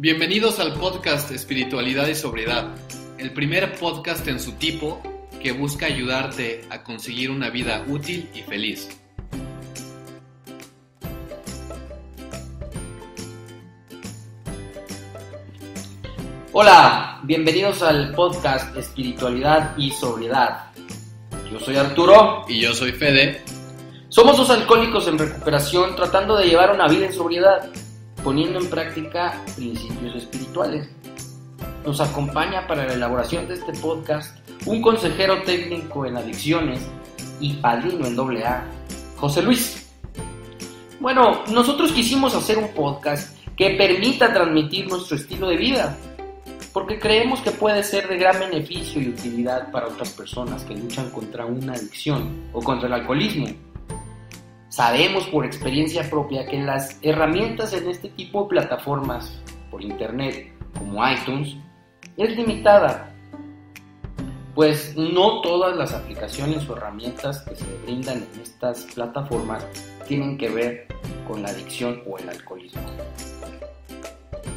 [0.00, 2.68] Bienvenidos al podcast Espiritualidad y Sobriedad,
[3.18, 5.02] el primer podcast en su tipo
[5.42, 8.88] que busca ayudarte a conseguir una vida útil y feliz.
[16.52, 20.66] Hola, bienvenidos al podcast Espiritualidad y Sobriedad.
[21.50, 22.44] Yo soy Arturo.
[22.46, 23.42] Y yo soy Fede.
[24.10, 27.68] Somos dos alcohólicos en recuperación tratando de llevar una vida en sobriedad
[28.28, 30.86] poniendo en práctica principios espirituales.
[31.82, 34.36] Nos acompaña para la elaboración de este podcast
[34.66, 36.78] un consejero técnico en adicciones
[37.40, 38.66] y padrino en AA,
[39.16, 39.88] José Luis.
[41.00, 45.96] Bueno, nosotros quisimos hacer un podcast que permita transmitir nuestro estilo de vida,
[46.74, 51.08] porque creemos que puede ser de gran beneficio y utilidad para otras personas que luchan
[51.12, 53.46] contra una adicción o contra el alcoholismo
[54.78, 59.42] Sabemos por experiencia propia que las herramientas en este tipo de plataformas
[59.72, 61.56] por internet como iTunes
[62.16, 63.12] es limitada,
[64.54, 69.66] pues no todas las aplicaciones o herramientas que se brindan en estas plataformas
[70.06, 70.86] tienen que ver
[71.26, 72.82] con la adicción o el alcoholismo.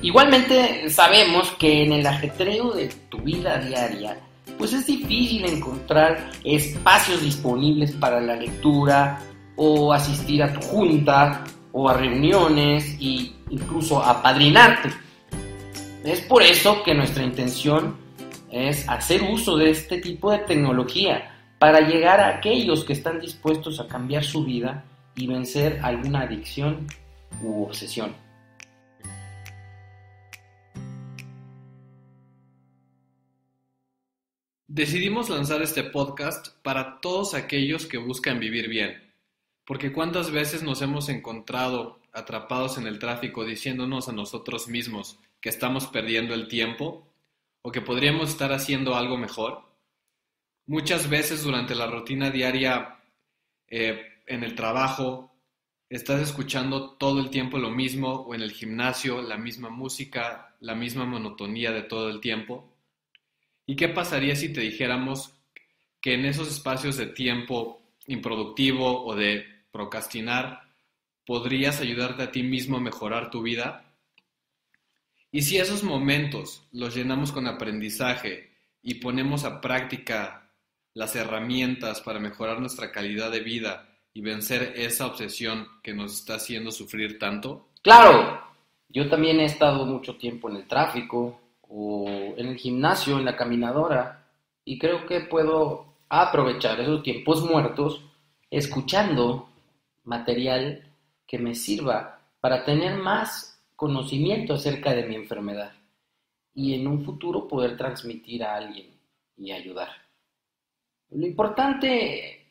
[0.04, 4.20] Igualmente sabemos que en el ajetreo de tu vida diaria,
[4.60, 9.20] pues es difícil encontrar espacios disponibles para la lectura,
[9.64, 14.90] o asistir a tu junta o a reuniones e incluso a padrinarte.
[16.04, 17.96] Es por eso que nuestra intención
[18.50, 23.80] es hacer uso de este tipo de tecnología para llegar a aquellos que están dispuestos
[23.80, 24.84] a cambiar su vida
[25.16, 26.88] y vencer alguna adicción
[27.44, 28.16] u obsesión.
[34.68, 39.11] Decidimos lanzar este podcast para todos aquellos que buscan vivir bien
[39.66, 45.50] porque cuántas veces nos hemos encontrado atrapados en el tráfico diciéndonos a nosotros mismos que
[45.50, 47.08] estamos perdiendo el tiempo
[47.62, 49.64] o que podríamos estar haciendo algo mejor.
[50.66, 53.00] Muchas veces durante la rutina diaria
[53.68, 55.32] eh, en el trabajo
[55.90, 60.76] estás escuchando todo el tiempo lo mismo o en el gimnasio la misma música, la
[60.76, 62.72] misma monotonía de todo el tiempo.
[63.66, 65.34] ¿Y qué pasaría si te dijéramos
[66.00, 67.81] que en esos espacios de tiempo
[68.12, 70.62] improductivo o de procrastinar,
[71.26, 73.86] podrías ayudarte a ti mismo a mejorar tu vida?
[75.32, 78.52] Y si esos momentos los llenamos con aprendizaje
[78.84, 80.50] y ponemos a práctica
[80.94, 86.36] las herramientas para mejorar nuestra calidad de vida y vencer esa obsesión que nos está
[86.36, 87.70] haciendo sufrir tanto?
[87.82, 88.42] Claro,
[88.90, 93.38] yo también he estado mucho tiempo en el tráfico o en el gimnasio, en la
[93.38, 94.28] caminadora,
[94.66, 98.04] y creo que puedo aprovechar esos tiempos muertos
[98.50, 99.48] escuchando
[100.04, 100.84] material
[101.26, 105.72] que me sirva para tener más conocimiento acerca de mi enfermedad
[106.54, 108.88] y en un futuro poder transmitir a alguien
[109.38, 109.88] y ayudar.
[111.12, 112.48] Lo importante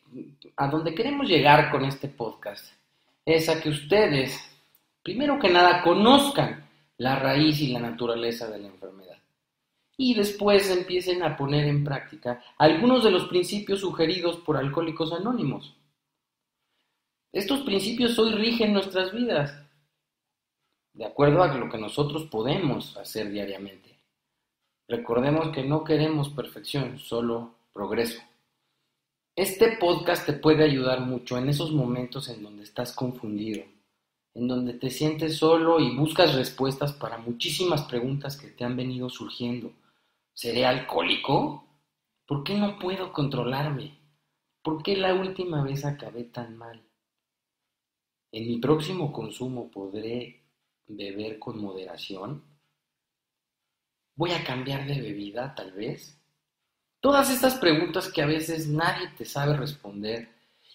[0.55, 2.65] a donde queremos llegar con este podcast
[3.23, 4.41] es a que ustedes,
[5.03, 6.67] primero que nada, conozcan
[6.97, 9.10] la raíz y la naturaleza de la enfermedad
[10.03, 15.75] y después empiecen a poner en práctica algunos de los principios sugeridos por Alcohólicos Anónimos.
[17.31, 19.53] Estos principios hoy rigen nuestras vidas,
[20.93, 23.95] de acuerdo a lo que nosotros podemos hacer diariamente.
[24.87, 28.19] Recordemos que no queremos perfección, solo progreso.
[29.35, 33.65] Este podcast te puede ayudar mucho en esos momentos en donde estás confundido,
[34.33, 39.07] en donde te sientes solo y buscas respuestas para muchísimas preguntas que te han venido
[39.07, 39.71] surgiendo
[40.41, 41.67] ¿Seré alcohólico?
[42.25, 43.99] ¿Por qué no puedo controlarme?
[44.63, 46.81] ¿Por qué la última vez acabé tan mal?
[48.31, 50.41] ¿En mi próximo consumo podré
[50.87, 52.43] beber con moderación?
[54.15, 56.19] ¿Voy a cambiar de bebida tal vez?
[57.01, 60.27] Todas estas preguntas que a veces nadie te sabe responder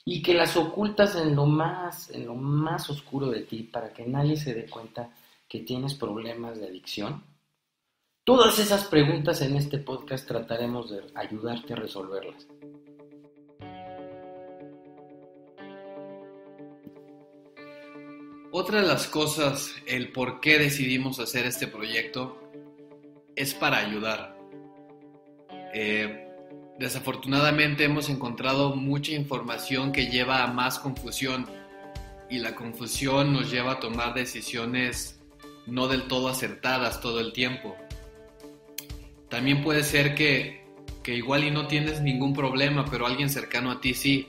[0.05, 4.07] y que las ocultas en lo más en lo más oscuro de ti para que
[4.07, 5.13] nadie se dé cuenta
[5.49, 7.36] que tienes problemas de adicción.
[8.27, 12.49] Todas esas preguntas en este podcast trataremos de ayudarte a resolverlas.
[18.51, 22.37] Otra de las cosas, el por qué decidimos hacer este proyecto,
[23.37, 24.37] es para ayudar.
[25.73, 26.29] Eh,
[26.81, 31.47] desafortunadamente hemos encontrado mucha información que lleva a más confusión
[32.29, 35.21] y la confusión nos lleva a tomar decisiones
[35.67, 37.77] no del todo acertadas todo el tiempo.
[39.29, 40.65] También puede ser que,
[41.07, 44.29] igual y no tienes ningún problema, pero alguien cercano a ti sí.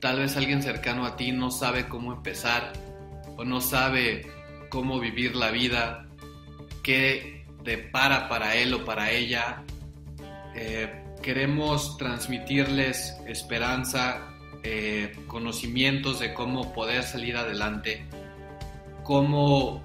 [0.00, 2.72] Tal vez alguien cercano a ti no sabe cómo empezar
[3.36, 4.26] o no sabe
[4.70, 6.08] cómo vivir la vida
[6.82, 9.62] qué depara para él o para ella.
[10.54, 18.06] Eh, queremos transmitirles esperanza, eh, conocimientos de cómo poder salir adelante,
[19.04, 19.82] cómo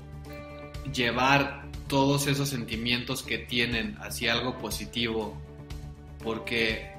[0.93, 1.62] llevar
[1.93, 5.39] todos esos sentimientos que tienen hacia algo positivo,
[6.23, 6.91] porque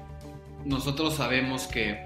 [0.63, 1.99] nosotros sabemos que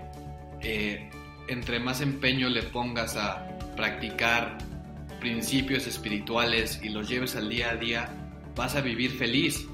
[0.61, 1.07] eh,
[1.47, 3.47] entre más empeño le pongas a
[3.77, 4.57] practicar
[5.19, 8.09] principios espirituales y los lleves al día a día,
[8.55, 9.67] vas a vivir feliz.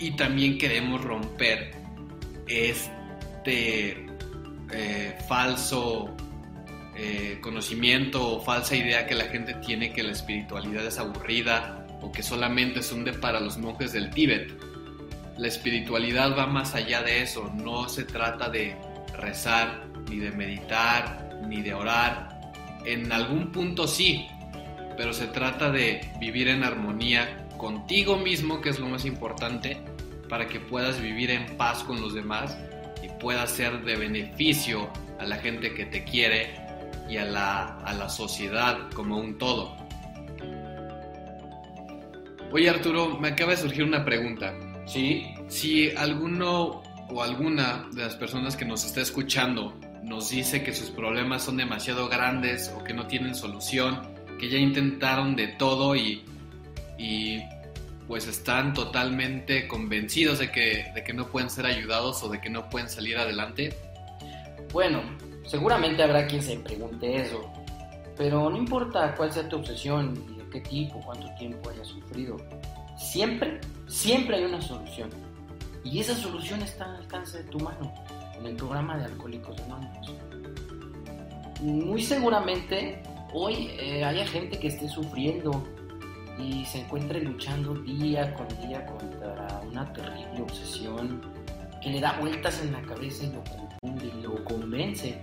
[0.00, 1.76] Y también queremos romper
[2.48, 4.04] este
[4.72, 6.12] eh, falso
[6.96, 12.12] eh, conocimiento o falsa idea que la gente tiene que la espiritualidad es aburrida o
[12.12, 14.52] que solamente es un de para los monjes del Tíbet.
[15.36, 18.76] La espiritualidad va más allá de eso, no se trata de
[19.16, 22.40] rezar, ni de meditar, ni de orar.
[22.84, 24.26] En algún punto sí,
[24.96, 29.80] pero se trata de vivir en armonía contigo mismo, que es lo más importante,
[30.28, 32.56] para que puedas vivir en paz con los demás
[33.02, 36.54] y puedas ser de beneficio a la gente que te quiere
[37.08, 39.87] y a la, a la sociedad como un todo.
[42.50, 44.54] Oye Arturo, me acaba de surgir una pregunta.
[44.86, 45.26] Sí.
[45.48, 50.90] Si alguno o alguna de las personas que nos está escuchando nos dice que sus
[50.90, 54.00] problemas son demasiado grandes o que no tienen solución,
[54.38, 56.24] que ya intentaron de todo y,
[56.96, 57.42] y
[58.06, 62.48] pues están totalmente convencidos de que, de que no pueden ser ayudados o de que
[62.48, 63.76] no pueden salir adelante?
[64.72, 65.02] Bueno,
[65.46, 67.52] seguramente habrá quien se pregunte eso,
[68.16, 72.36] pero no importa cuál sea tu obsesión qué tipo, cuánto tiempo hayas sufrido,
[72.96, 75.10] siempre, siempre hay una solución.
[75.84, 77.92] Y esa solución está al alcance de tu mano,
[78.38, 80.12] en el programa de Alcohólicos Anónimos.
[81.60, 83.02] Muy seguramente
[83.32, 85.64] hoy eh, haya gente que esté sufriendo
[86.38, 91.20] y se encuentre luchando día con día contra una terrible obsesión
[91.82, 95.20] que le da vueltas en la cabeza y lo confunde y lo convence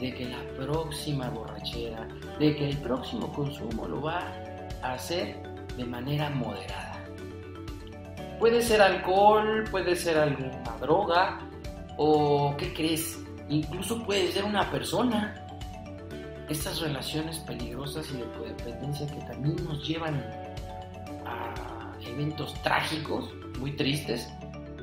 [0.00, 4.22] de que la próxima borrachera, de que el próximo consumo lo va
[4.92, 5.42] hacer
[5.76, 7.04] de manera moderada.
[8.38, 11.38] Puede ser alcohol, puede ser alguna droga,
[11.96, 13.18] o ¿qué crees?
[13.48, 15.40] Incluso puede ser una persona.
[16.48, 20.22] Estas relaciones peligrosas y de codependencia que también nos llevan
[21.24, 24.28] a eventos trágicos, muy tristes,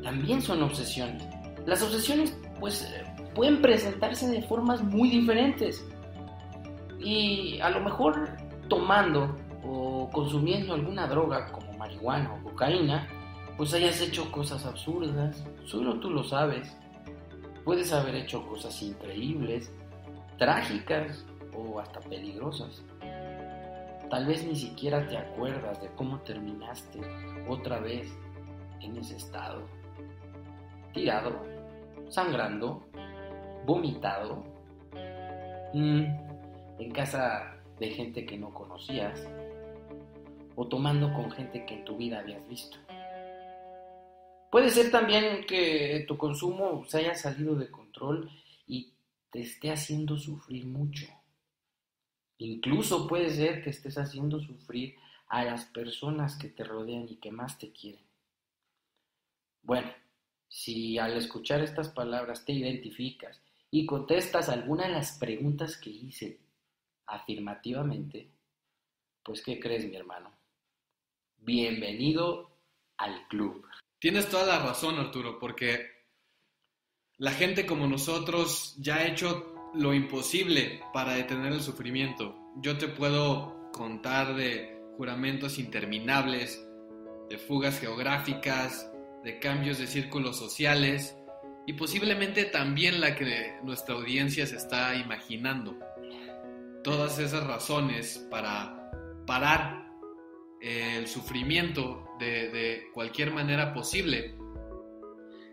[0.03, 1.23] también son obsesiones.
[1.65, 2.91] Las obsesiones, pues,
[3.35, 5.85] pueden presentarse de formas muy diferentes.
[6.99, 8.29] Y a lo mejor
[8.67, 13.07] tomando o consumiendo alguna droga como marihuana o cocaína,
[13.57, 16.75] pues hayas hecho cosas absurdas, solo tú lo sabes.
[17.63, 19.71] Puedes haber hecho cosas increíbles,
[20.37, 21.25] trágicas
[21.55, 22.83] o hasta peligrosas.
[24.09, 26.99] Tal vez ni siquiera te acuerdas de cómo terminaste
[27.47, 28.11] otra vez
[28.81, 29.61] en ese estado.
[30.93, 31.39] Tirado,
[32.09, 32.83] sangrando,
[33.65, 34.43] vomitado,
[35.73, 36.03] mm,
[36.79, 39.29] en casa de gente que no conocías
[40.55, 42.77] o tomando con gente que en tu vida habías visto.
[44.51, 48.29] Puede ser también que tu consumo se haya salido de control
[48.67, 48.93] y
[49.31, 51.07] te esté haciendo sufrir mucho.
[52.37, 54.95] Incluso puede ser que estés haciendo sufrir
[55.27, 58.03] a las personas que te rodean y que más te quieren.
[59.63, 59.89] Bueno,
[60.49, 66.39] si al escuchar estas palabras te identificas y contestas alguna de las preguntas que hice
[67.05, 68.29] afirmativamente,
[69.23, 70.40] pues ¿qué crees mi hermano?
[71.43, 72.55] Bienvenido
[72.97, 73.65] al club.
[73.97, 75.87] Tienes toda la razón, Arturo, porque
[77.17, 82.37] la gente como nosotros ya ha hecho lo imposible para detener el sufrimiento.
[82.57, 86.63] Yo te puedo contar de juramentos interminables,
[87.27, 88.91] de fugas geográficas,
[89.23, 91.17] de cambios de círculos sociales
[91.65, 95.75] y posiblemente también la que nuestra audiencia se está imaginando.
[96.83, 98.91] Todas esas razones para
[99.25, 99.80] parar
[100.61, 104.35] el sufrimiento de, cualquier manera posible.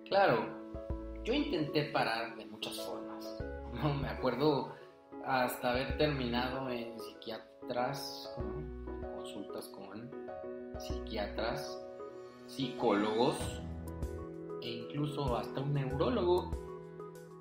[0.06, 0.46] Claro,
[1.24, 3.38] yo intenté parar de muchas formas.
[3.82, 4.74] No me acuerdo
[5.24, 8.34] hasta haber terminado en psiquiatras,
[9.16, 10.10] consultas con
[10.78, 11.84] psiquiatras,
[12.46, 13.36] psicólogos
[14.62, 16.50] e incluso hasta un neurólogo.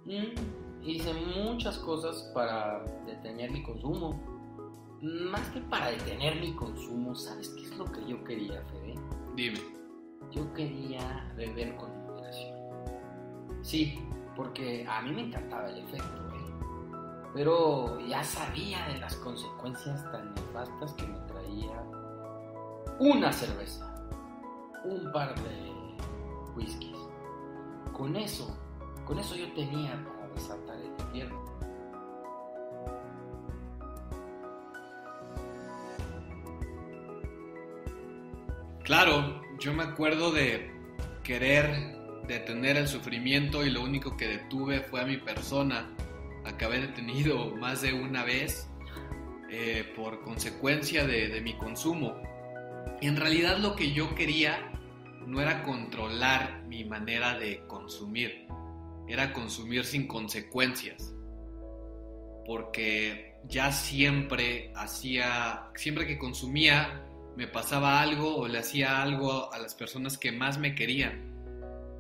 [0.06, 4.37] Mm, hice muchas cosas para detener mi consumo.
[5.02, 8.96] Más que para detener mi consumo, ¿sabes qué es lo que yo quería, Fede?
[9.36, 9.60] Dime.
[10.32, 12.58] Yo quería beber con moderación.
[13.62, 14.00] Sí,
[14.36, 16.52] porque a mí me encantaba el efecto, ¿eh?
[17.34, 21.84] Pero ya sabía de las consecuencias tan nefastas que me traía
[23.00, 23.94] una cerveza.
[24.84, 25.72] un par de
[26.56, 26.98] whiskies.
[27.94, 28.58] Con eso,
[29.06, 31.47] con eso yo tenía para desatar el infierno.
[38.88, 40.72] Claro, yo me acuerdo de
[41.22, 45.94] querer detener el sufrimiento y lo único que detuve fue a mi persona.
[46.46, 48.70] Acabé detenido más de una vez
[49.52, 52.16] eh, por consecuencia de, de mi consumo.
[53.02, 54.72] En realidad lo que yo quería
[55.26, 58.48] no era controlar mi manera de consumir,
[59.06, 61.14] era consumir sin consecuencias.
[62.46, 67.04] Porque ya siempre hacía, siempre que consumía,
[67.38, 71.36] me pasaba algo o le hacía algo a las personas que más me querían.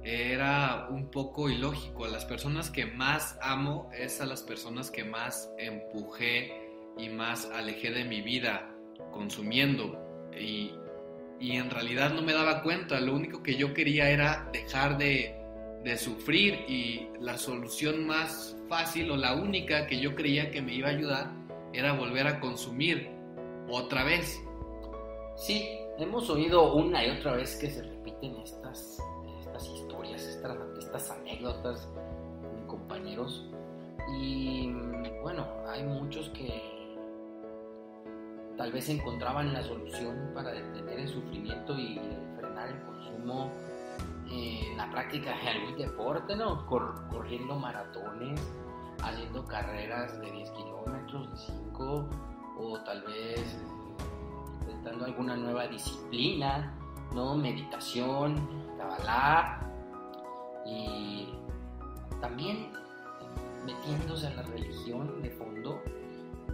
[0.04, 2.08] Era un poco ilógico.
[2.08, 6.52] Las personas que más amo es a las personas que más empujé
[6.98, 8.68] y más alejé de mi vida
[9.12, 10.04] consumiendo.
[10.36, 10.72] Y,
[11.40, 13.00] y en realidad no me daba cuenta.
[13.00, 15.36] Lo único que yo quería era dejar de,
[15.84, 20.74] de sufrir y la solución más fácil o la única que yo creía que me
[20.74, 21.32] iba a ayudar
[21.74, 23.12] era volver a consumir
[23.70, 24.42] otra vez.
[25.38, 28.98] Sí, hemos oído una y otra vez que se repiten estas,
[29.40, 31.88] estas historias, estas, estas anécdotas,
[32.66, 33.46] compañeros.
[34.20, 34.74] Y
[35.22, 36.60] bueno, hay muchos que
[38.58, 42.02] tal vez encontraban la solución para detener el sufrimiento y
[42.36, 43.52] frenar el consumo
[44.32, 46.66] en la práctica de algún deporte, ¿no?
[46.66, 48.42] Cor corriendo maratones,
[49.04, 52.10] haciendo carreras de 10 kilómetros, de 5,
[52.60, 53.56] o tal vez
[54.68, 56.74] intentando alguna nueva disciplina,
[57.14, 57.36] ¿no?
[57.36, 58.36] Meditación,
[58.78, 59.60] Kabbalah
[60.66, 61.30] y
[62.20, 62.72] también
[63.66, 65.82] metiéndose a la religión de fondo.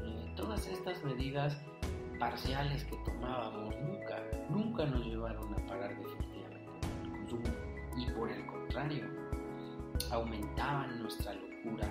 [0.03, 1.57] Eh, todas estas medidas
[2.19, 6.71] parciales que tomábamos nunca, nunca nos llevaron a parar definitivamente
[7.03, 7.49] el consumo
[7.97, 9.05] y por el contrario,
[10.11, 11.87] aumentaban nuestra locura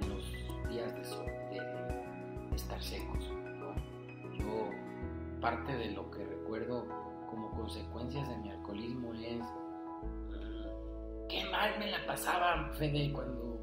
[0.00, 0.32] en los
[0.68, 3.30] días de, estar secos.
[5.40, 6.86] Parte de lo que recuerdo
[7.28, 9.44] como consecuencias de mi alcoholismo es
[11.28, 13.58] qué mal me la pasaba, Fede, cuando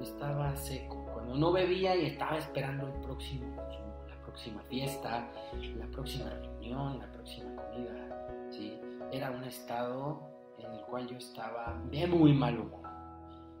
[0.00, 5.30] estaba seco, cuando no bebía y estaba esperando el próximo consumo, la próxima fiesta,
[5.76, 8.48] la próxima reunión, la próxima comida.
[8.50, 8.80] ¿sí?
[9.12, 10.20] Era un estado
[10.58, 12.88] en el cual yo estaba de muy mal humor,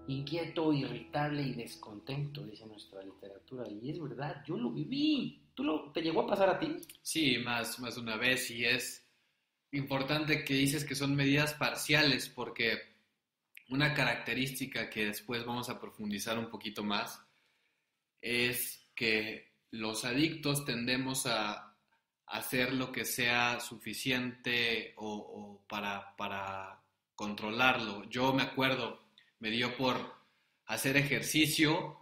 [0.06, 3.64] inquieto, irritable y descontento, dice nuestra literatura.
[3.68, 5.40] Y es verdad, yo lo viví.
[5.54, 6.76] ¿Tú lo, te llegó a pasar a ti?
[7.02, 9.06] Sí, más, más una vez y es
[9.72, 12.78] importante que dices que son medidas parciales porque
[13.68, 17.22] una característica que después vamos a profundizar un poquito más
[18.20, 21.74] es que los adictos tendemos a
[22.26, 26.82] hacer lo que sea suficiente o, o para, para
[27.14, 28.04] controlarlo.
[28.08, 29.01] Yo me acuerdo,
[29.42, 30.14] me dio por
[30.66, 31.98] hacer ejercicio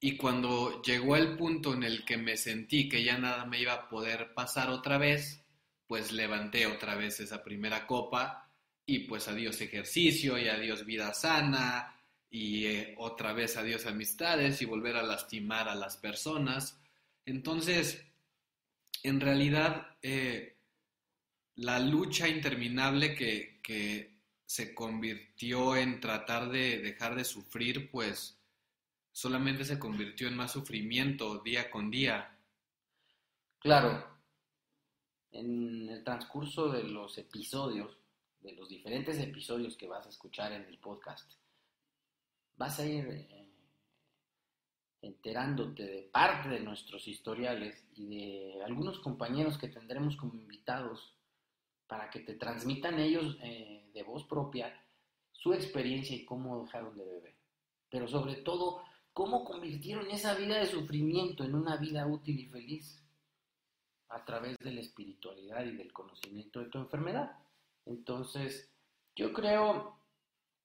[0.00, 3.72] y cuando llegó el punto en el que me sentí que ya nada me iba
[3.72, 5.44] a poder pasar otra vez,
[5.86, 8.50] pues levanté otra vez esa primera copa
[8.84, 11.96] y pues adiós ejercicio y adiós vida sana
[12.28, 16.80] y eh, otra vez adiós amistades y volver a lastimar a las personas.
[17.24, 18.04] Entonces,
[19.04, 20.56] en realidad, eh,
[21.54, 24.11] la lucha interminable que, que
[24.52, 28.38] se convirtió en tratar de dejar de sufrir, pues
[29.10, 32.38] solamente se convirtió en más sufrimiento día con día.
[33.60, 34.06] Claro,
[35.30, 37.96] en el transcurso de los episodios,
[38.42, 41.32] de los diferentes episodios que vas a escuchar en el podcast,
[42.58, 43.48] vas a ir eh,
[45.00, 51.16] enterándote de parte de nuestros historiales y de algunos compañeros que tendremos como invitados
[51.92, 54.74] para que te transmitan ellos eh, de voz propia
[55.30, 57.34] su experiencia y cómo dejaron de beber.
[57.90, 58.80] Pero sobre todo,
[59.12, 63.04] cómo convirtieron esa vida de sufrimiento en una vida útil y feliz
[64.08, 67.36] a través de la espiritualidad y del conocimiento de tu enfermedad.
[67.84, 68.72] Entonces,
[69.14, 69.98] yo creo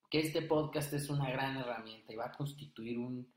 [0.09, 3.29] que este podcast es una gran herramienta y va a constituir un,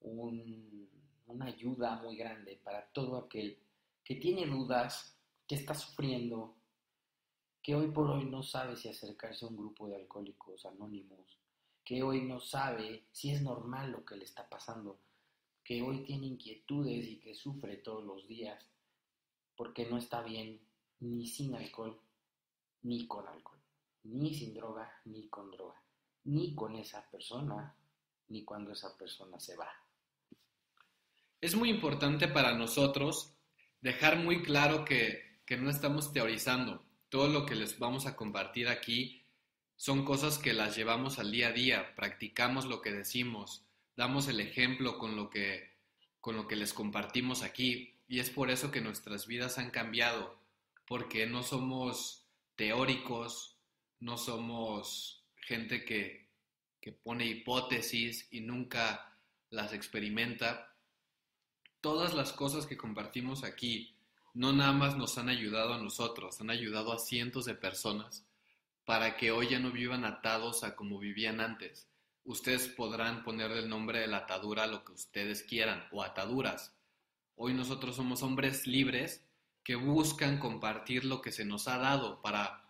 [0.00, 0.88] un,
[1.26, 3.58] una ayuda muy grande para todo aquel
[4.02, 5.14] que tiene dudas,
[5.46, 6.56] que está sufriendo,
[7.64, 11.38] que hoy por hoy no sabe si acercarse a un grupo de alcohólicos anónimos,
[11.82, 15.00] que hoy no sabe si es normal lo que le está pasando,
[15.64, 18.62] que hoy tiene inquietudes y que sufre todos los días
[19.56, 20.60] porque no está bien
[21.00, 21.98] ni sin alcohol
[22.82, 23.58] ni con alcohol,
[24.02, 25.80] ni sin droga ni con droga,
[26.24, 27.74] ni con esa persona
[28.28, 29.70] ni cuando esa persona se va.
[31.40, 33.34] Es muy importante para nosotros
[33.80, 36.83] dejar muy claro que, que no estamos teorizando.
[37.14, 39.22] Todo lo que les vamos a compartir aquí
[39.76, 44.40] son cosas que las llevamos al día a día, practicamos lo que decimos, damos el
[44.40, 45.76] ejemplo con lo que,
[46.20, 50.40] con lo que les compartimos aquí y es por eso que nuestras vidas han cambiado,
[50.88, 53.60] porque no somos teóricos,
[54.00, 56.26] no somos gente que,
[56.80, 59.16] que pone hipótesis y nunca
[59.50, 60.74] las experimenta.
[61.80, 63.94] Todas las cosas que compartimos aquí
[64.34, 68.26] no nada más nos han ayudado a nosotros, han ayudado a cientos de personas
[68.84, 71.88] para que hoy ya no vivan atados a como vivían antes.
[72.24, 76.74] Ustedes podrán ponerle el nombre de la atadura lo que ustedes quieran o ataduras.
[77.36, 79.24] Hoy nosotros somos hombres libres
[79.62, 82.64] que buscan compartir lo que se nos ha dado para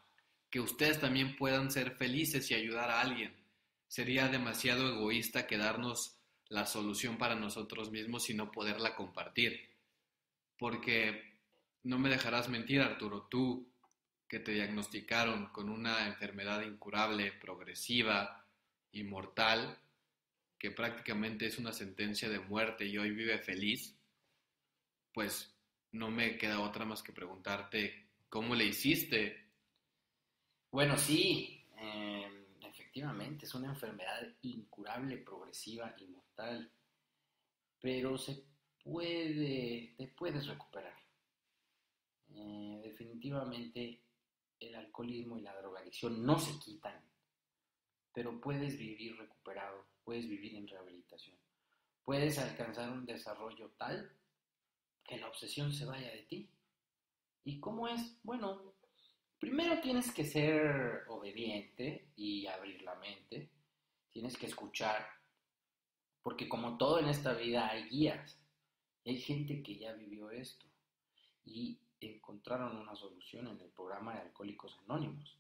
[0.51, 3.35] que ustedes también puedan ser felices y ayudar a alguien.
[3.89, 6.19] Sería demasiado egoísta quedarnos
[6.49, 9.69] la solución para nosotros mismos y no poderla compartir.
[10.57, 11.34] Porque
[11.85, 13.71] no me dejarás mentir, Arturo, tú
[14.27, 18.45] que te diagnosticaron con una enfermedad incurable, progresiva
[18.91, 19.79] y mortal,
[20.59, 23.97] que prácticamente es una sentencia de muerte y hoy vive feliz,
[25.13, 25.55] pues
[25.93, 29.51] no me queda otra más que preguntarte, ¿cómo le hiciste?
[30.71, 36.73] Bueno, sí, eh, efectivamente, es una enfermedad incurable, progresiva y mortal,
[37.79, 38.43] pero se
[38.83, 41.04] puede, te puedes recuperar.
[42.31, 44.03] Eh, definitivamente
[44.61, 47.01] el alcoholismo y la drogadicción no se quitan,
[48.13, 51.37] pero puedes vivir recuperado, puedes vivir en rehabilitación,
[52.05, 54.11] puedes alcanzar un desarrollo tal
[55.05, 56.49] que la obsesión se vaya de ti.
[57.45, 58.19] ¿Y cómo es?
[58.23, 58.75] Bueno,
[59.39, 63.51] primero tienes que ser obediente y abrir la mente,
[64.11, 65.07] tienes que escuchar,
[66.23, 68.41] porque como todo en esta vida hay guías,
[69.05, 70.67] hay gente que ya vivió esto
[71.45, 75.39] y encontraron una solución en el programa de Alcohólicos Anónimos.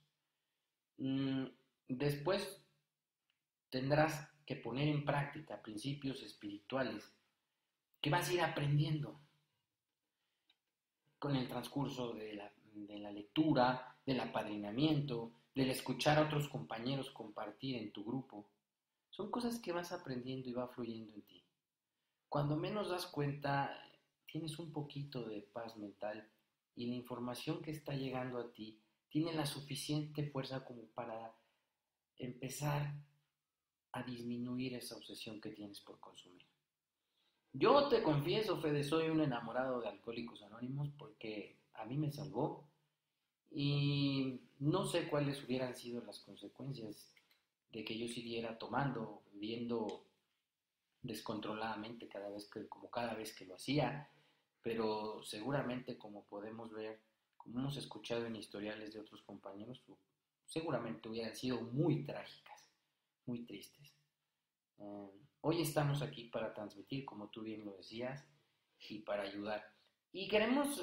[0.99, 1.47] Mm,
[1.89, 2.63] después
[3.71, 7.13] tendrás que poner en práctica principios espirituales
[8.01, 9.19] que vas a ir aprendiendo
[11.19, 17.11] con el transcurso de la, de la lectura, del apadrinamiento, del escuchar a otros compañeros
[17.11, 18.47] compartir en tu grupo.
[19.11, 21.43] Son cosas que vas aprendiendo y va fluyendo en ti.
[22.29, 23.75] Cuando menos das cuenta,
[24.27, 26.29] tienes un poquito de paz mental
[26.77, 31.35] y la información que está llegando a ti tiene la suficiente fuerza como para
[32.19, 32.95] empezar
[33.93, 36.45] a disminuir esa obsesión que tienes por consumir.
[37.53, 42.69] Yo te confieso, Fede, soy un enamorado de Alcohólicos Anónimos porque a mí me salvó
[43.53, 47.15] y no sé cuáles hubieran sido las consecuencias
[47.71, 50.07] de que yo siguiera tomando, viviendo
[51.03, 54.09] descontroladamente cada vez que, como cada vez que lo hacía,
[54.65, 57.03] pero seguramente como podemos ver,
[57.37, 59.83] como hemos escuchado en historiales de otros compañeros,
[60.47, 62.67] seguramente hubieran sido muy trágicas,
[63.27, 63.95] muy tristes.
[64.79, 65.11] Eh,
[65.43, 68.27] hoy estamos aquí para transmitir, como tú bien lo decías,
[68.89, 69.63] y para ayudar.
[70.13, 70.83] Y queremos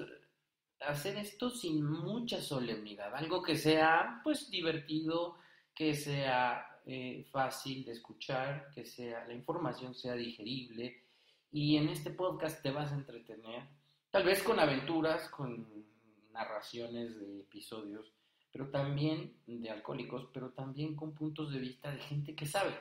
[0.80, 5.38] hacer esto sin mucha solemnidad, algo que sea pues divertido,
[5.74, 11.02] que sea eh, fácil de escuchar, que sea la información sea digerible
[11.52, 13.68] y en este podcast te vas a entretener,
[14.10, 15.86] tal vez con aventuras, con
[16.32, 18.14] narraciones de episodios,
[18.52, 22.74] pero también de alcohólicos, pero también con puntos de vista de gente que sabe.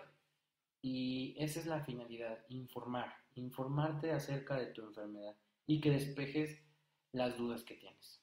[0.82, 6.62] Y esa es la finalidad, informar, informarte acerca de tu enfermedad y que despejes
[7.12, 8.22] las dudas que tienes.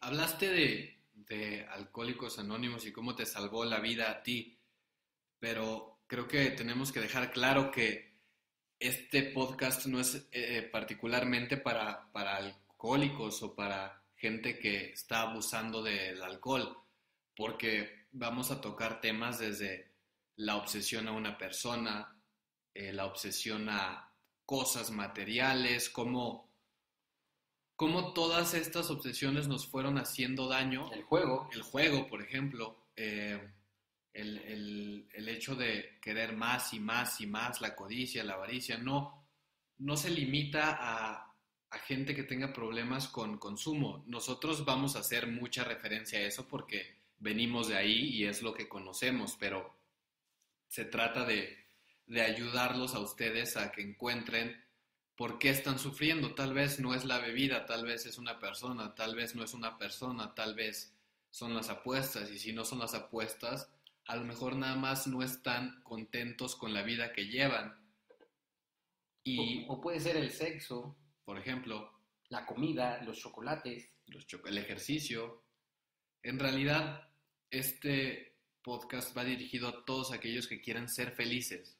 [0.00, 4.58] Hablaste de, de Alcohólicos Anónimos y cómo te salvó la vida a ti,
[5.40, 8.07] pero creo que tenemos que dejar claro que
[8.80, 15.82] este podcast no es eh, particularmente para, para alcohólicos o para gente que está abusando
[15.82, 16.76] del alcohol,
[17.36, 19.92] porque vamos a tocar temas desde
[20.36, 22.16] la obsesión a una persona,
[22.74, 24.12] eh, la obsesión a
[24.44, 26.48] cosas materiales, cómo,
[27.76, 30.92] cómo todas estas obsesiones nos fueron haciendo daño.
[30.92, 31.48] El juego.
[31.52, 32.86] El juego, por ejemplo.
[32.96, 33.40] Eh,
[34.12, 39.26] el, hecho de querer más y más y más, la codicia, la avaricia, no,
[39.78, 41.34] no se limita a,
[41.70, 44.04] a gente que tenga problemas con consumo.
[44.06, 48.54] Nosotros vamos a hacer mucha referencia a eso porque venimos de ahí y es lo
[48.54, 49.76] que conocemos, pero
[50.68, 51.56] se trata de,
[52.06, 54.64] de ayudarlos a ustedes a que encuentren
[55.16, 56.34] por qué están sufriendo.
[56.34, 59.52] Tal vez no es la bebida, tal vez es una persona, tal vez no es
[59.52, 60.94] una persona, tal vez
[61.30, 63.68] son las apuestas y si no son las apuestas,
[64.08, 67.78] a lo mejor nada más no están contentos con la vida que llevan.
[69.22, 70.96] Y, o, puede ser el sexo.
[71.24, 71.92] Por ejemplo.
[72.30, 73.94] La comida, los chocolates.
[74.06, 75.44] Los el ejercicio.
[76.22, 77.10] En realidad,
[77.50, 81.78] este podcast va dirigido a todos aquellos que quieren ser felices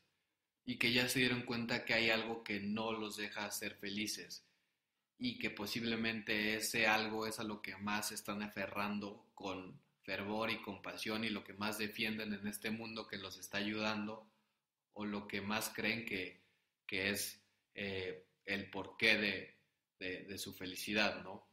[0.66, 4.46] y que ya se dieron cuenta que hay algo que no los deja ser felices
[5.18, 10.51] y que posiblemente ese algo es a lo que más se están aferrando con fervor
[10.51, 14.27] y compasión y lo que más defienden en este mundo que los está ayudando
[14.94, 16.40] o lo que más creen que,
[16.87, 17.44] que es
[17.75, 21.47] eh, el porqué de, de, su felicidad, ¿no?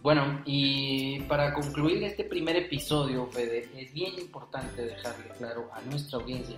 [0.00, 6.18] Bueno, y para concluir este primer episodio, Fede, es bien importante dejarle claro a nuestra
[6.18, 6.56] audiencia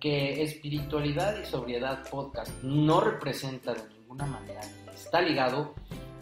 [0.00, 4.62] que Espiritualidad y Sobriedad Podcast no representa de ninguna manera
[4.94, 5.74] está ligado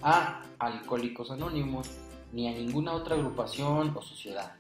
[0.03, 1.89] a Alcohólicos Anónimos
[2.33, 4.57] ni a ninguna otra agrupación o sociedad.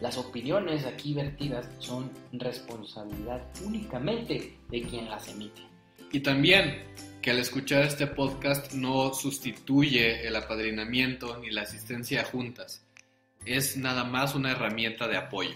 [0.00, 5.60] Las opiniones aquí vertidas son responsabilidad únicamente de quien las emite.
[6.12, 6.82] Y también
[7.20, 12.86] que al escuchar este podcast no sustituye el apadrinamiento ni la asistencia a juntas.
[13.44, 15.54] Es nada más una herramienta de apoyo.